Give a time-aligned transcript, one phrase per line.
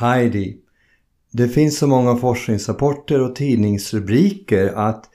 [0.00, 0.56] Heidi,
[1.30, 5.10] det finns så många forskningsrapporter och tidningsrubriker att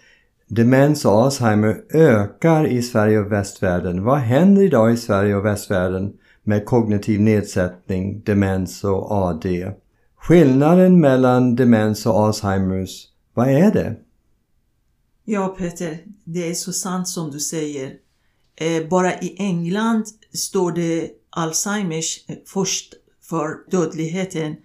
[0.47, 4.03] demens och Alzheimer ökar i Sverige och västvärlden.
[4.03, 6.13] Vad händer idag i Sverige och västvärlden
[6.43, 9.73] med kognitiv nedsättning, demens och AD?
[10.17, 13.95] Skillnaden mellan demens och Alzheimers, vad är det?
[15.23, 17.93] Ja Peter, det är så sant som du säger.
[18.55, 22.93] Eh, bara i England står det Alzheimers eh, först
[23.29, 24.55] för dödligheten.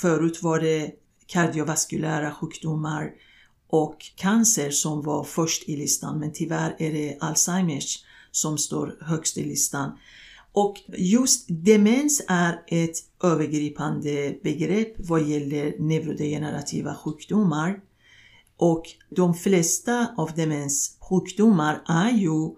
[0.00, 0.90] Förut var det
[1.26, 3.10] kardiovaskulära sjukdomar
[3.68, 9.38] och cancer som var först i listan men tyvärr är det Alzheimers som står högst
[9.38, 9.98] i listan.
[10.52, 17.80] Och just demens är ett övergripande begrepp vad gäller neurodegenerativa sjukdomar.
[18.56, 22.50] Och de flesta av demenssjukdomar är ju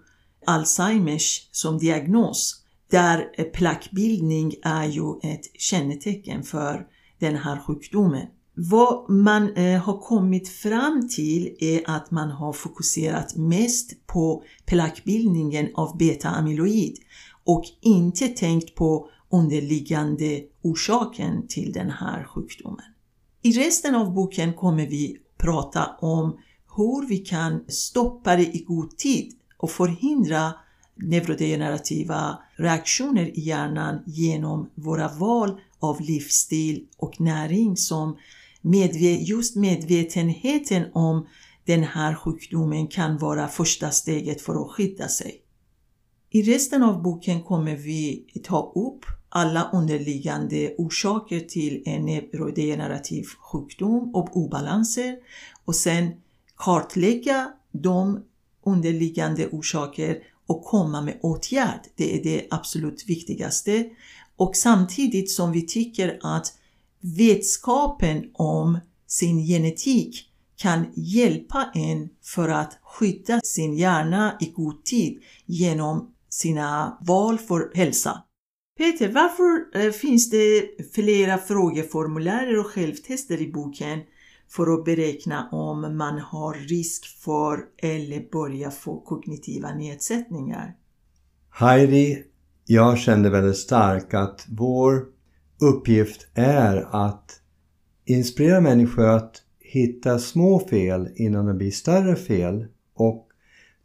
[0.47, 6.87] Alzheimers som diagnos där plackbildning är ju ett kännetecken för
[7.19, 8.27] den här sjukdomen.
[8.55, 15.69] Vad man eh, har kommit fram till är att man har fokuserat mest på plackbildningen
[15.75, 16.95] av beta-amyloid
[17.45, 22.85] och inte tänkt på underliggande orsaken till den här sjukdomen.
[23.43, 26.39] I resten av boken kommer vi prata om
[26.77, 30.53] hur vi kan stoppa det i god tid och förhindra
[30.99, 38.17] neurodegenerativa reaktioner i hjärnan genom våra val av livsstil och näring som
[39.21, 41.27] just medvetenheten om
[41.65, 45.43] den här sjukdomen kan vara första steget för att skydda sig.
[46.31, 54.15] I resten av boken kommer vi ta upp alla underliggande orsaker till en neurodegenerativ sjukdom
[54.15, 55.17] och obalanser
[55.65, 56.11] och sen
[56.57, 58.25] kartlägga de
[58.65, 61.81] underliggande orsaker och komma med åtgärd.
[61.97, 63.91] Det är det absolut viktigaste.
[64.37, 66.53] Och samtidigt som vi tycker att
[67.01, 70.25] vetskapen om sin genetik
[70.57, 77.71] kan hjälpa en för att skydda sin hjärna i god tid genom sina val för
[77.75, 78.23] hälsa.
[78.79, 84.01] Peter, varför eh, finns det flera frågeformulär och självtester i boken
[84.49, 90.77] för att beräkna om man har risk för eller börjar få kognitiva nedsättningar?
[91.51, 92.25] Heidi,
[92.65, 95.05] jag kände väldigt starkt att vår
[95.61, 97.41] uppgift är att
[98.05, 103.29] inspirera människor att hitta små fel innan det blir större fel och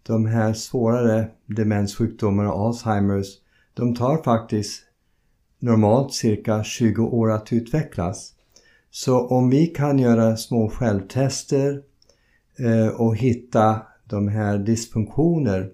[0.03, 3.27] de här svårare demenssjukdomarna, Alzheimers,
[3.73, 4.83] de tar faktiskt
[5.59, 8.33] normalt cirka 20 år att utvecklas.
[8.95, 11.81] Så om vi kan göra små självtester
[12.59, 15.69] eh, och hitta de här dysfunktioner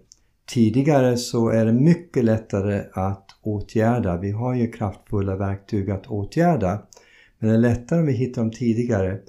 [0.50, 4.18] tidigare så är det mycket lättare att åtgärda.
[4.18, 6.82] Vi har ju kraftfulla verktyg att åtgärda.
[7.40, 9.20] Men det är lättare om vi hittar dem tidigare.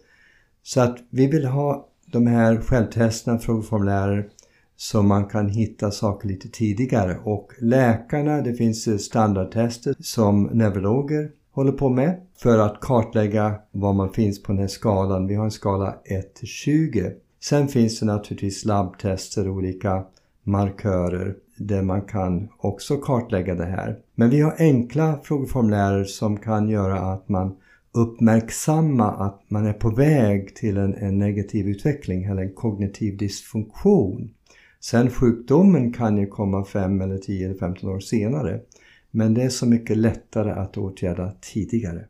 [0.62, 4.28] Så att vi vill ha de här självtesterna, frågeformulärer
[4.76, 7.18] så man kan hitta saker lite tidigare.
[7.24, 14.12] Och läkarna, det finns standardtester som neurologer håller på med för att kartlägga var man
[14.12, 15.26] finns på den här skalan.
[15.26, 17.12] Vi har en skala 1 till 20.
[17.42, 20.04] Sen finns det naturligtvis labbtester, och olika
[20.42, 23.98] markörer där man kan också kartlägga det här.
[24.14, 27.56] Men vi har enkla frågeformulärer som kan göra att man
[27.92, 34.30] uppmärksamma att man är på väg till en, en negativ utveckling eller en kognitiv dysfunktion.
[34.80, 38.60] Sen sjukdomen kan ju komma 5 eller 10 eller 15 år senare.
[39.10, 42.06] Men det är så mycket lättare att åtgärda tidigare.